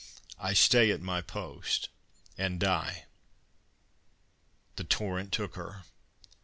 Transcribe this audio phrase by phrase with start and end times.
[0.39, 1.89] I stay at my post,
[2.35, 3.03] and die._"
[4.75, 5.83] The torrent took her.